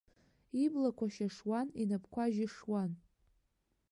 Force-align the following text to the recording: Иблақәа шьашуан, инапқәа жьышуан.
Иблақәа 0.63 1.05
шьашуан, 1.13 1.67
инапқәа 1.81 2.25
жьышуан. 2.33 2.91